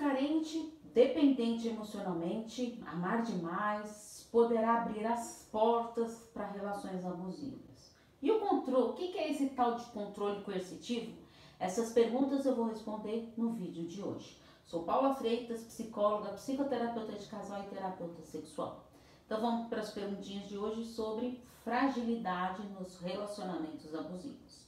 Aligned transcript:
carente, 0.00 0.80
dependente 0.94 1.68
emocionalmente, 1.68 2.82
amar 2.86 3.22
demais, 3.22 4.26
poderá 4.32 4.80
abrir 4.80 5.04
as 5.04 5.46
portas 5.52 6.30
para 6.32 6.46
relações 6.46 7.04
abusivas. 7.04 7.94
E 8.22 8.32
o 8.32 8.40
controle, 8.40 8.92
o 8.92 8.94
que 8.94 9.18
é 9.18 9.30
esse 9.30 9.50
tal 9.50 9.76
de 9.76 9.84
controle 9.86 10.42
coercitivo? 10.42 11.12
Essas 11.58 11.92
perguntas 11.92 12.46
eu 12.46 12.56
vou 12.56 12.68
responder 12.68 13.30
no 13.36 13.52
vídeo 13.52 13.86
de 13.86 14.02
hoje. 14.02 14.40
Sou 14.64 14.84
Paula 14.84 15.14
Freitas, 15.14 15.64
psicóloga, 15.64 16.32
psicoterapeuta 16.32 17.12
de 17.12 17.26
casal 17.26 17.62
e 17.64 17.68
terapeuta 17.68 18.22
sexual. 18.22 18.86
Então 19.26 19.42
vamos 19.42 19.68
para 19.68 19.82
as 19.82 19.90
perguntinhas 19.92 20.48
de 20.48 20.56
hoje 20.56 20.82
sobre 20.82 21.42
fragilidade 21.62 22.66
nos 22.68 22.98
relacionamentos 23.00 23.94
abusivos. 23.94 24.66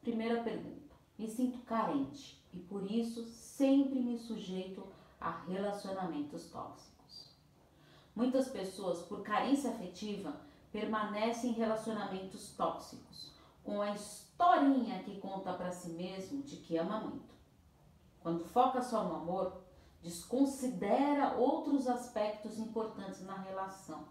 Primeira 0.00 0.42
pergunta: 0.42 0.96
me 1.18 1.28
sinto 1.28 1.58
carente 1.60 2.39
e 2.52 2.58
por 2.58 2.90
isso 2.90 3.24
sempre 3.26 4.00
me 4.00 4.18
sujeito 4.18 4.86
a 5.20 5.30
relacionamentos 5.42 6.50
tóxicos. 6.50 7.34
Muitas 8.14 8.48
pessoas, 8.48 9.02
por 9.02 9.22
carência 9.22 9.70
afetiva, 9.70 10.40
permanecem 10.72 11.50
em 11.50 11.54
relacionamentos 11.54 12.54
tóxicos, 12.56 13.32
com 13.62 13.80
a 13.80 13.92
historinha 13.92 15.02
que 15.02 15.20
conta 15.20 15.52
para 15.52 15.70
si 15.70 15.90
mesmo 15.90 16.42
de 16.42 16.56
que 16.56 16.76
ama 16.76 17.00
muito. 17.00 17.34
Quando 18.20 18.44
foca 18.44 18.82
só 18.82 19.04
no 19.04 19.16
amor, 19.16 19.62
desconsidera 20.02 21.36
outros 21.36 21.86
aspectos 21.86 22.58
importantes 22.58 23.24
na 23.24 23.36
relação. 23.36 24.08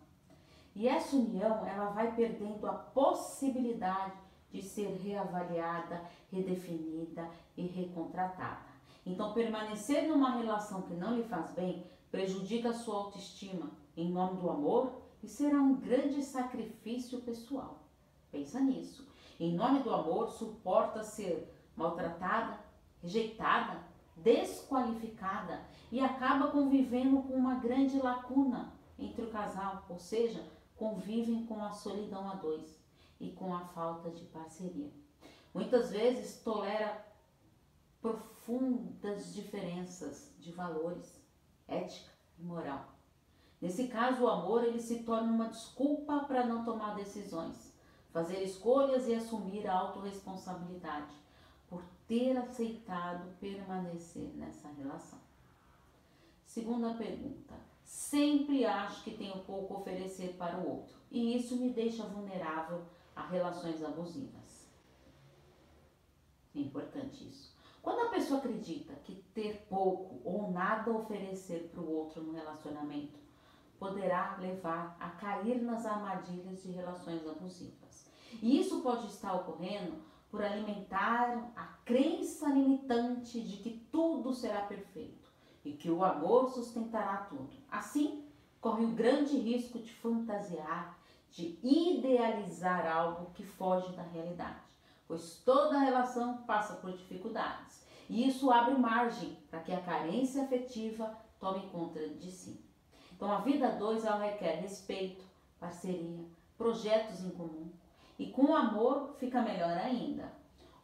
E 0.76 0.88
essa 0.88 1.16
união, 1.16 1.66
ela 1.66 1.90
vai 1.90 2.16
perdendo 2.16 2.66
a 2.68 2.74
possibilidade 2.74 4.14
de 4.52 4.62
ser 4.62 4.98
reavaliada, 5.04 6.04
redefinida 6.32 7.30
e 7.56 7.68
recontratada. 7.68 8.70
Então, 9.06 9.34
permanecer 9.34 10.08
numa 10.08 10.38
relação 10.38 10.84
que 10.84 10.94
não 10.94 11.16
lhe 11.16 11.24
faz 11.24 11.52
bem 11.54 11.86
prejudica 12.12 12.70
a 12.70 12.74
sua 12.74 12.96
autoestima 12.96 13.72
em 13.96 14.10
nome 14.10 14.42
do 14.42 14.50
amor 14.50 15.02
e 15.22 15.28
será 15.28 15.58
um 15.58 15.76
grande 15.76 16.24
sacrifício 16.24 17.22
pessoal. 17.22 17.80
Pensa 18.32 18.60
nisso. 18.60 19.08
Em 19.40 19.54
nome 19.54 19.84
do 19.84 19.94
amor, 19.94 20.30
suporta 20.30 21.04
ser 21.04 21.54
maltratada, 21.76 22.60
rejeitada, 23.02 23.84
desqualificada 24.16 25.62
e 25.92 26.00
acaba 26.00 26.48
convivendo 26.48 27.22
com 27.24 27.34
uma 27.34 27.56
grande 27.56 27.98
lacuna 28.00 28.74
entre 28.98 29.24
o 29.24 29.30
casal, 29.30 29.86
ou 29.90 29.98
seja, 29.98 30.44
convivem 30.76 31.46
com 31.46 31.64
a 31.64 31.72
solidão 31.72 32.30
a 32.30 32.36
dois 32.36 32.79
e 33.20 33.32
com 33.32 33.54
a 33.54 33.62
falta 33.68 34.10
de 34.10 34.26
parceria. 34.26 34.92
Muitas 35.54 35.92
vezes 35.92 36.42
tolera 36.42 37.06
profundas 38.02 39.34
diferenças 39.34 40.34
de 40.40 40.52
valores, 40.52 41.20
ética 41.68 42.12
e 42.38 42.44
moral. 42.44 42.86
Nesse 43.62 43.88
caso, 43.88 44.24
o 44.24 44.30
amor 44.30 44.64
ele 44.64 44.80
se 44.80 45.04
torna 45.04 45.32
uma 45.32 45.50
desculpa 45.50 46.22
para 46.22 46.46
não 46.46 46.64
tomar 46.64 46.96
decisões, 46.96 47.74
fazer 48.12 48.42
escolhas 48.42 49.08
e 49.08 49.14
assumir 49.14 49.68
a 49.68 49.78
autorresponsabilidade 49.78 51.14
por 51.70 51.84
ter 52.08 52.38
aceitado 52.38 53.38
permanecer 53.40 54.30
nessa 54.36 54.70
relação. 54.70 55.20
Segunda 56.46 56.94
pergunta: 56.94 57.54
sempre 57.84 58.66
acho 58.66 59.04
que 59.04 59.18
tenho 59.18 59.44
pouco 59.44 59.74
a 59.74 59.78
oferecer 59.80 60.36
para 60.38 60.58
o 60.58 60.70
outro 60.70 60.96
e 61.12 61.36
isso 61.36 61.58
me 61.58 61.70
deixa 61.70 62.04
vulnerável 62.04 62.84
a 63.20 63.28
relações 63.28 63.84
abusivas. 63.84 64.70
É 66.56 66.60
importante 66.60 67.28
isso. 67.28 67.58
Quando 67.82 68.08
a 68.08 68.10
pessoa 68.10 68.40
acredita 68.40 68.94
que 69.04 69.16
ter 69.34 69.66
pouco 69.70 70.22
ou 70.24 70.52
nada 70.52 70.92
oferecer 70.92 71.70
para 71.72 71.82
o 71.82 71.92
outro 71.92 72.22
no 72.22 72.34
relacionamento 72.34 73.18
poderá 73.80 74.38
levar 74.40 74.98
a 75.00 75.10
cair 75.12 75.62
nas 75.62 75.86
armadilhas 75.86 76.62
de 76.62 76.72
relações 76.72 77.26
abusivas. 77.26 78.12
E 78.42 78.60
isso 78.60 78.82
pode 78.82 79.08
estar 79.08 79.34
ocorrendo 79.34 79.98
por 80.30 80.44
alimentar 80.44 81.52
a 81.56 81.66
crença 81.86 82.50
limitante 82.50 83.42
de 83.42 83.58
que 83.58 83.88
tudo 83.92 84.34
será 84.34 84.62
perfeito 84.64 85.30
e 85.64 85.74
que 85.74 85.90
o 85.90 86.04
amor 86.04 86.50
sustentará 86.50 87.26
tudo. 87.30 87.50
Assim, 87.72 88.26
corre 88.60 88.84
o 88.84 88.92
grande 88.92 89.38
risco 89.38 89.80
de 89.80 89.92
fantasiar, 89.94 90.99
de 91.32 91.58
idealizar 91.64 92.86
algo 92.88 93.32
que 93.34 93.44
foge 93.44 93.92
da 93.94 94.04
realidade 94.04 94.70
pois 95.10 95.42
toda 95.44 95.80
relação 95.80 96.38
passa 96.44 96.76
por 96.76 96.92
dificuldades. 96.92 97.84
E 98.08 98.28
isso 98.28 98.52
abre 98.52 98.76
margem 98.76 99.36
para 99.50 99.60
que 99.60 99.74
a 99.74 99.82
carência 99.82 100.44
afetiva 100.44 101.18
tome 101.40 101.68
conta 101.72 102.08
de 102.10 102.32
si. 102.32 102.64
Então 103.12 103.32
a 103.32 103.40
vida 103.40 103.72
dois 103.72 104.06
ela 104.06 104.24
requer 104.24 104.62
respeito, 104.62 105.26
parceria, 105.60 106.24
projetos 106.56 107.24
em 107.24 107.32
comum. 107.32 107.72
E 108.20 108.28
com 108.28 108.56
amor 108.56 109.16
fica 109.18 109.42
melhor 109.42 109.76
ainda. 109.78 110.32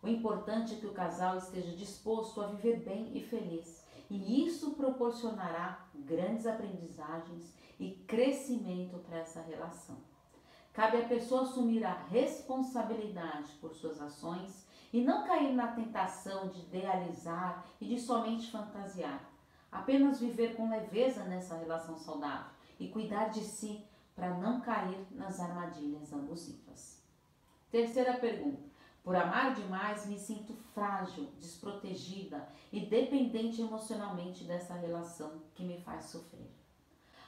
O 0.01 0.07
importante 0.07 0.73
é 0.73 0.77
que 0.77 0.87
o 0.87 0.93
casal 0.93 1.37
esteja 1.37 1.75
disposto 1.75 2.41
a 2.41 2.47
viver 2.47 2.79
bem 2.79 3.15
e 3.15 3.21
feliz. 3.21 3.85
E 4.09 4.43
isso 4.43 4.71
proporcionará 4.71 5.87
grandes 5.93 6.47
aprendizagens 6.47 7.53
e 7.79 7.91
crescimento 8.07 8.97
para 8.99 9.19
essa 9.19 9.41
relação. 9.41 9.97
Cabe 10.75 10.97
à 10.97 11.07
pessoa 11.07 11.43
assumir 11.43 11.85
a 11.85 11.93
responsabilidade 11.93 13.53
por 13.61 13.73
suas 13.73 14.01
ações 14.01 14.67
e 14.91 15.01
não 15.01 15.25
cair 15.25 15.53
na 15.53 15.69
tentação 15.69 16.49
de 16.49 16.59
idealizar 16.63 17.65
e 17.79 17.85
de 17.85 17.97
somente 17.97 18.51
fantasiar. 18.51 19.23
Apenas 19.71 20.19
viver 20.19 20.53
com 20.57 20.69
leveza 20.69 21.23
nessa 21.23 21.55
relação 21.55 21.97
saudável 21.97 22.51
e 22.77 22.89
cuidar 22.89 23.29
de 23.29 23.39
si 23.39 23.85
para 24.13 24.37
não 24.37 24.59
cair 24.59 24.99
nas 25.11 25.39
armadilhas 25.39 26.11
abusivas. 26.11 27.01
Terceira 27.71 28.17
pergunta. 28.17 28.63
Por 29.01 29.15
amar 29.15 29.53
demais, 29.53 30.05
me 30.07 30.19
sinto 30.19 30.53
frágil, 30.73 31.29
desprotegida 31.39 32.49
e 32.73 32.81
dependente 32.81 33.61
emocionalmente 33.61 34.43
dessa 34.43 34.73
relação 34.73 35.41
que 35.53 35.63
me 35.63 35.79
faz 35.79 36.05
sofrer. 36.05 36.51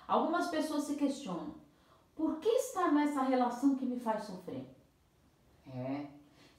Algumas 0.06 0.48
pessoas 0.48 0.84
se 0.84 0.96
questionam: 0.96 1.56
por 2.18 2.40
que 2.40 2.50
estar 2.50 2.92
nessa 2.92 3.22
relação 3.22 3.76
que 3.76 3.86
me 3.86 4.00
faz 4.00 4.24
sofrer? 4.24 4.66
É. 5.72 6.08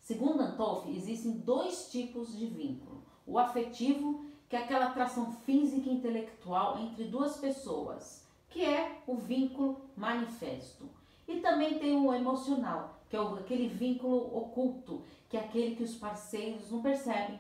Segundo 0.00 0.40
Antolf, 0.40 0.86
existem 0.88 1.32
dois 1.32 1.90
tipos 1.90 2.38
de 2.38 2.46
vínculo. 2.46 3.02
O 3.26 3.38
afetivo, 3.38 4.24
que 4.48 4.54
é 4.54 4.60
aquela 4.60 4.86
atração 4.86 5.32
física 5.32 5.90
e 5.90 5.94
intelectual 5.94 6.78
entre 6.78 7.04
duas 7.04 7.36
pessoas, 7.36 8.24
que 8.48 8.64
é 8.64 9.02
o 9.06 9.16
vínculo 9.16 9.80
manifesto. 9.96 10.88
E 11.26 11.40
também 11.40 11.78
tem 11.78 11.96
o 11.96 12.14
emocional, 12.14 13.00
que 13.10 13.16
é 13.16 13.20
aquele 13.20 13.68
vínculo 13.68 14.34
oculto, 14.34 15.02
que 15.28 15.36
é 15.36 15.40
aquele 15.40 15.74
que 15.74 15.82
os 15.82 15.96
parceiros 15.96 16.70
não 16.70 16.80
percebem, 16.80 17.38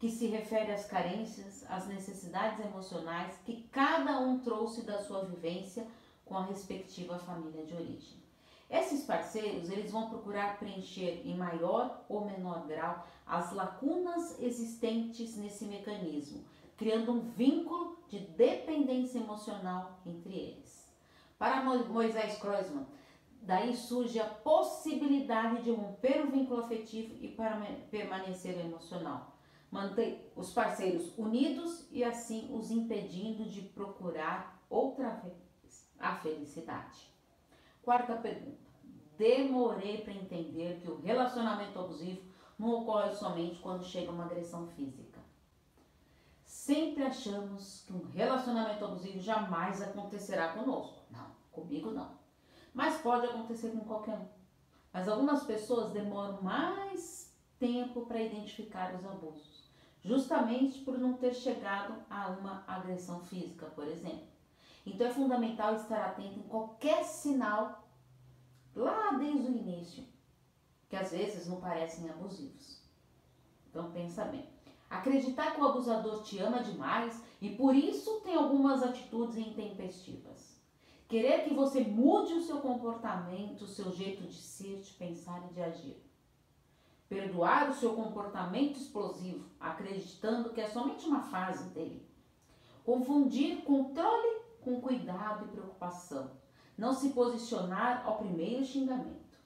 que 0.00 0.10
se 0.10 0.26
refere 0.26 0.72
às 0.72 0.86
carências, 0.86 1.64
às 1.70 1.86
necessidades 1.86 2.58
emocionais 2.64 3.38
que 3.44 3.62
cada 3.70 4.18
um 4.18 4.40
trouxe 4.40 4.82
da 4.82 5.00
sua 5.00 5.24
vivência 5.24 5.86
com 6.30 6.38
a 6.38 6.44
respectiva 6.44 7.18
família 7.18 7.66
de 7.66 7.74
origem. 7.74 8.16
Esses 8.70 9.02
parceiros, 9.02 9.68
eles 9.68 9.90
vão 9.90 10.08
procurar 10.08 10.60
preencher 10.60 11.22
em 11.26 11.36
maior 11.36 12.04
ou 12.08 12.24
menor 12.24 12.68
grau 12.68 13.04
as 13.26 13.52
lacunas 13.52 14.40
existentes 14.40 15.36
nesse 15.36 15.64
mecanismo, 15.64 16.44
criando 16.76 17.10
um 17.10 17.20
vínculo 17.32 17.98
de 18.08 18.20
dependência 18.20 19.18
emocional 19.18 19.98
entre 20.06 20.32
eles. 20.32 20.88
Para 21.36 21.64
Moisés 21.64 22.38
Kreuzmann, 22.38 22.86
daí 23.42 23.74
surge 23.74 24.20
a 24.20 24.26
possibilidade 24.26 25.64
de 25.64 25.72
romper 25.72 26.24
o 26.24 26.30
vínculo 26.30 26.60
afetivo 26.60 27.16
e 27.20 27.36
permanecer 27.90 28.56
emocional. 28.60 29.36
Mantém 29.68 30.24
os 30.36 30.52
parceiros 30.52 31.12
unidos 31.18 31.88
e 31.90 32.04
assim 32.04 32.48
os 32.52 32.70
impedindo 32.70 33.44
de 33.46 33.62
procurar 33.62 34.64
outra 34.68 35.10
vez 35.10 35.49
a 36.00 36.16
felicidade. 36.16 37.08
Quarta 37.82 38.16
pergunta. 38.16 38.70
Demorei 39.16 39.98
para 39.98 40.14
entender 40.14 40.80
que 40.80 40.90
o 40.90 41.00
relacionamento 41.00 41.78
abusivo 41.78 42.22
não 42.58 42.80
ocorre 42.80 43.14
somente 43.14 43.60
quando 43.60 43.84
chega 43.84 44.10
uma 44.10 44.24
agressão 44.24 44.66
física. 44.68 45.20
Sempre 46.44 47.04
achamos 47.04 47.84
que 47.86 47.92
um 47.92 48.06
relacionamento 48.10 48.84
abusivo 48.84 49.20
jamais 49.20 49.80
acontecerá 49.82 50.52
conosco. 50.54 51.02
Não, 51.10 51.30
comigo 51.52 51.90
não. 51.90 52.18
Mas 52.72 53.00
pode 53.00 53.26
acontecer 53.26 53.70
com 53.70 53.80
qualquer 53.80 54.18
um. 54.18 54.28
Mas 54.92 55.08
algumas 55.08 55.44
pessoas 55.44 55.92
demoram 55.92 56.42
mais 56.42 57.32
tempo 57.58 58.06
para 58.06 58.22
identificar 58.22 58.94
os 58.94 59.04
abusos, 59.04 59.70
justamente 60.02 60.80
por 60.80 60.98
não 60.98 61.14
ter 61.14 61.34
chegado 61.34 61.94
a 62.08 62.28
uma 62.30 62.64
agressão 62.66 63.20
física, 63.20 63.66
por 63.66 63.86
exemplo. 63.86 64.26
Então 64.84 65.06
é 65.06 65.10
fundamental 65.10 65.74
estar 65.74 66.04
atento 66.04 66.38
em 66.38 66.42
qualquer 66.42 67.04
sinal 67.04 67.84
lá 68.74 69.12
desde 69.12 69.50
o 69.50 69.56
início, 69.56 70.04
que 70.88 70.96
às 70.96 71.12
vezes 71.12 71.46
não 71.46 71.60
parecem 71.60 72.08
abusivos. 72.08 72.82
Então 73.68 73.90
pensa 73.92 74.24
bem. 74.24 74.48
Acreditar 74.88 75.54
que 75.54 75.60
o 75.60 75.66
abusador 75.66 76.22
te 76.22 76.38
ama 76.38 76.62
demais 76.62 77.22
e 77.40 77.50
por 77.50 77.74
isso 77.74 78.20
tem 78.22 78.34
algumas 78.34 78.82
atitudes 78.82 79.36
intempestivas. 79.36 80.58
Querer 81.08 81.44
que 81.44 81.54
você 81.54 81.80
mude 81.82 82.34
o 82.34 82.42
seu 82.42 82.60
comportamento, 82.60 83.62
o 83.62 83.68
seu 83.68 83.92
jeito 83.92 84.22
de 84.24 84.36
ser, 84.40 84.80
de 84.80 84.92
pensar 84.92 85.44
e 85.48 85.54
de 85.54 85.62
agir. 85.62 85.96
Perdoar 87.08 87.70
o 87.70 87.74
seu 87.74 87.94
comportamento 87.94 88.78
explosivo, 88.78 89.48
acreditando 89.58 90.50
que 90.50 90.60
é 90.60 90.68
somente 90.68 91.06
uma 91.06 91.22
fase 91.22 91.68
dele. 91.70 92.08
Confundir 92.84 93.62
controle 93.62 94.39
com 94.62 94.80
cuidado 94.80 95.46
e 95.46 95.48
preocupação. 95.48 96.30
Não 96.76 96.92
se 96.92 97.10
posicionar 97.10 98.06
ao 98.06 98.18
primeiro 98.18 98.64
xingamento. 98.64 99.38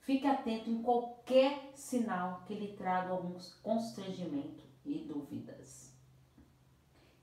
Fique 0.00 0.26
atento 0.26 0.70
em 0.70 0.82
qualquer 0.82 1.72
sinal 1.74 2.42
que 2.46 2.54
lhe 2.54 2.74
traga 2.74 3.10
algum 3.10 3.36
constrangimento 3.62 4.62
e 4.84 4.98
dúvidas. 4.98 5.92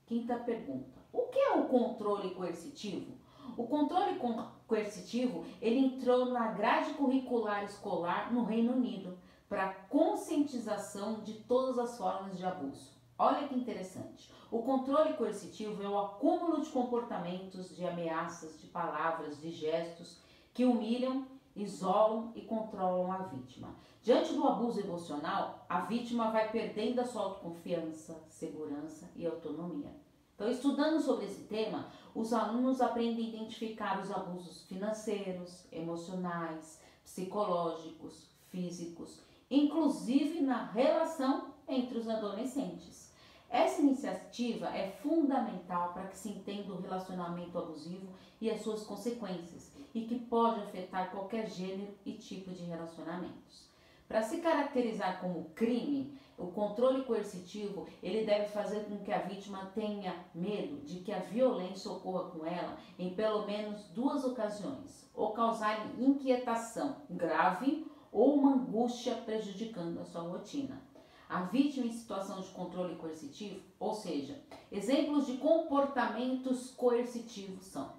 Quinta 0.06 0.36
pergunta: 0.36 1.00
O 1.12 1.22
que 1.28 1.38
é 1.38 1.52
o 1.52 1.68
controle 1.68 2.34
coercitivo? 2.34 3.16
O 3.56 3.66
controle 3.66 4.18
coercitivo, 4.66 5.44
ele 5.60 5.78
entrou 5.78 6.26
na 6.26 6.48
grade 6.52 6.94
curricular 6.94 7.64
escolar 7.64 8.32
no 8.32 8.44
Reino 8.44 8.72
Unido 8.72 9.18
para 9.48 9.72
conscientização 9.88 11.22
de 11.22 11.34
todas 11.34 11.78
as 11.78 11.96
formas 11.96 12.36
de 12.36 12.44
abuso. 12.44 12.93
Olha 13.18 13.46
que 13.46 13.54
interessante. 13.54 14.30
O 14.50 14.62
controle 14.62 15.14
coercitivo 15.14 15.82
é 15.82 15.88
o 15.88 15.98
acúmulo 15.98 16.60
de 16.60 16.70
comportamentos, 16.70 17.74
de 17.74 17.86
ameaças, 17.86 18.60
de 18.60 18.66
palavras, 18.66 19.40
de 19.40 19.50
gestos 19.50 20.18
que 20.52 20.64
humilham, 20.64 21.26
isolam 21.54 22.32
e 22.34 22.42
controlam 22.42 23.12
a 23.12 23.18
vítima. 23.18 23.74
Diante 24.02 24.34
do 24.34 24.46
abuso 24.46 24.80
emocional, 24.80 25.64
a 25.68 25.80
vítima 25.80 26.30
vai 26.30 26.50
perdendo 26.50 27.00
a 27.00 27.06
sua 27.06 27.22
autoconfiança, 27.22 28.22
segurança 28.28 29.10
e 29.16 29.26
autonomia. 29.26 29.94
Então, 30.34 30.50
estudando 30.50 31.00
sobre 31.00 31.26
esse 31.26 31.44
tema, 31.44 31.88
os 32.14 32.32
alunos 32.32 32.80
aprendem 32.80 33.26
a 33.26 33.28
identificar 33.28 34.00
os 34.00 34.10
abusos 34.10 34.64
financeiros, 34.64 35.64
emocionais, 35.70 36.80
psicológicos, 37.04 38.28
físicos, 38.50 39.20
inclusive 39.48 40.40
na 40.40 40.64
relação 40.64 41.53
entre 41.68 41.98
os 41.98 42.08
adolescentes. 42.08 43.12
Essa 43.48 43.82
iniciativa 43.82 44.66
é 44.76 44.90
fundamental 44.90 45.92
para 45.92 46.08
que 46.08 46.18
se 46.18 46.28
entenda 46.28 46.72
o 46.72 46.80
relacionamento 46.80 47.56
abusivo 47.56 48.08
e 48.40 48.50
as 48.50 48.62
suas 48.62 48.84
consequências, 48.84 49.72
e 49.94 50.02
que 50.06 50.18
pode 50.18 50.60
afetar 50.60 51.10
qualquer 51.10 51.48
gênero 51.48 51.94
e 52.04 52.14
tipo 52.14 52.50
de 52.50 52.64
relacionamentos. 52.64 53.68
Para 54.08 54.22
se 54.22 54.38
caracterizar 54.38 55.20
como 55.20 55.50
crime, 55.54 56.18
o 56.36 56.48
controle 56.48 57.04
coercitivo, 57.04 57.86
ele 58.02 58.26
deve 58.26 58.48
fazer 58.48 58.86
com 58.86 58.98
que 58.98 59.12
a 59.12 59.20
vítima 59.20 59.70
tenha 59.74 60.24
medo 60.34 60.84
de 60.84 60.98
que 61.00 61.12
a 61.12 61.20
violência 61.20 61.90
ocorra 61.90 62.30
com 62.30 62.44
ela 62.44 62.76
em 62.98 63.14
pelo 63.14 63.46
menos 63.46 63.84
duas 63.90 64.24
ocasiões, 64.24 65.08
ou 65.14 65.30
causar 65.30 65.94
inquietação 65.98 66.96
grave 67.08 67.86
ou 68.10 68.34
uma 68.34 68.54
angústia 68.54 69.14
prejudicando 69.14 70.00
a 70.00 70.04
sua 70.04 70.22
rotina. 70.22 70.82
A 71.28 71.42
vítima 71.42 71.86
em 71.86 71.92
situação 71.92 72.40
de 72.40 72.48
controle 72.50 72.96
coercitivo, 72.96 73.60
ou 73.78 73.94
seja, 73.94 74.40
exemplos 74.70 75.26
de 75.26 75.38
comportamentos 75.38 76.70
coercitivos 76.72 77.64
são: 77.66 77.92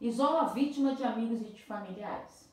isola 0.00 0.42
a 0.42 0.52
vítima 0.52 0.94
de 0.94 1.04
amigos 1.04 1.40
e 1.40 1.46
de 1.52 1.62
familiares, 1.62 2.48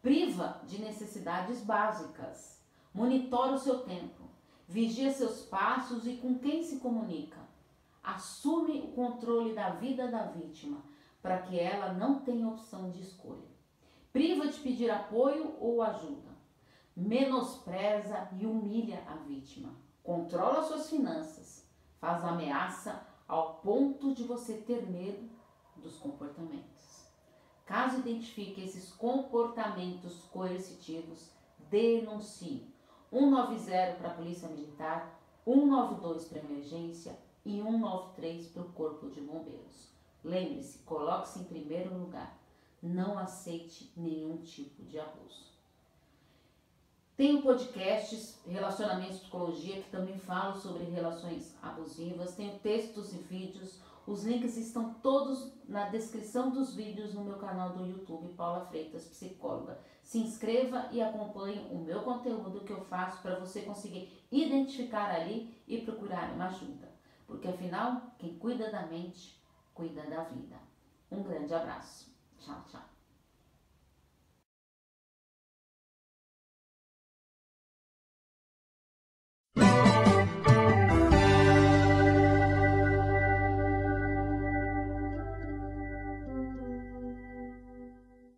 priva 0.00 0.60
de 0.66 0.80
necessidades 0.80 1.60
básicas, 1.62 2.62
Monitora 2.94 3.54
o 3.54 3.58
seu 3.58 3.78
tempo, 3.84 4.22
vigia 4.68 5.10
seus 5.10 5.46
passos 5.46 6.06
e 6.06 6.16
com 6.16 6.38
quem 6.38 6.62
se 6.62 6.78
comunica. 6.78 7.38
Assume 8.04 8.80
o 8.80 8.88
controle 8.88 9.54
da 9.54 9.70
vida 9.70 10.08
da 10.08 10.24
vítima 10.24 10.82
para 11.22 11.40
que 11.40 11.58
ela 11.58 11.94
não 11.94 12.20
tenha 12.20 12.48
opção 12.48 12.90
de 12.90 13.00
escolha. 13.00 13.48
Priva 14.12 14.46
de 14.46 14.60
pedir 14.60 14.90
apoio 14.90 15.56
ou 15.58 15.80
ajuda. 15.80 16.31
Menospreza 16.96 18.28
e 18.38 18.46
humilha 18.46 19.02
a 19.06 19.14
vítima. 19.14 19.74
Controla 20.02 20.62
suas 20.62 20.90
finanças. 20.90 21.66
Faz 21.98 22.24
ameaça 22.24 23.06
ao 23.26 23.54
ponto 23.56 24.14
de 24.14 24.24
você 24.24 24.58
ter 24.58 24.86
medo 24.90 25.30
dos 25.76 25.96
comportamentos. 25.96 27.06
Caso 27.64 28.00
identifique 28.00 28.62
esses 28.62 28.92
comportamentos 28.92 30.24
coercitivos, 30.24 31.30
denuncie 31.70 32.70
190 33.10 33.94
para 33.98 34.08
a 34.08 34.14
Polícia 34.14 34.48
Militar, 34.48 35.18
192 35.44 36.26
para 36.26 36.40
emergência 36.40 37.18
e 37.44 37.62
193 37.62 38.48
para 38.48 38.62
o 38.62 38.72
Corpo 38.72 39.08
de 39.08 39.20
Bombeiros. 39.20 39.90
Lembre-se, 40.22 40.78
coloque-se 40.80 41.40
em 41.40 41.44
primeiro 41.44 41.96
lugar. 41.96 42.38
Não 42.82 43.18
aceite 43.18 43.92
nenhum 43.96 44.38
tipo 44.38 44.84
de 44.84 44.98
abuso. 44.98 45.51
Tenho 47.22 47.40
podcasts, 47.40 48.40
Relacionamento 48.44 49.14
e 49.14 49.18
Psicologia, 49.20 49.80
que 49.80 49.90
também 49.92 50.18
falo 50.18 50.56
sobre 50.56 50.82
relações 50.82 51.56
abusivas. 51.62 52.34
Tenho 52.34 52.58
textos 52.58 53.14
e 53.14 53.18
vídeos 53.18 53.80
os 54.04 54.24
links 54.24 54.56
estão 54.56 54.94
todos 54.94 55.52
na 55.68 55.88
descrição 55.88 56.50
dos 56.50 56.74
vídeos 56.74 57.14
no 57.14 57.22
meu 57.22 57.36
canal 57.36 57.70
do 57.70 57.86
YouTube, 57.86 58.34
Paula 58.34 58.66
Freitas 58.66 59.06
Psicóloga. 59.06 59.78
Se 60.02 60.18
inscreva 60.18 60.88
e 60.90 61.00
acompanhe 61.00 61.64
o 61.70 61.78
meu 61.78 62.02
conteúdo 62.02 62.64
que 62.64 62.72
eu 62.72 62.80
faço 62.86 63.22
para 63.22 63.38
você 63.38 63.62
conseguir 63.62 64.26
identificar 64.32 65.08
ali 65.14 65.56
e 65.68 65.82
procurar 65.82 66.32
uma 66.32 66.46
ajuda. 66.46 66.90
Porque 67.28 67.46
afinal, 67.46 68.02
quem 68.18 68.36
cuida 68.36 68.72
da 68.72 68.84
mente, 68.86 69.40
cuida 69.72 70.02
da 70.02 70.24
vida. 70.24 70.56
Um 71.08 71.22
grande 71.22 71.54
abraço. 71.54 72.12
Tchau, 72.40 72.64
tchau. 72.68 72.91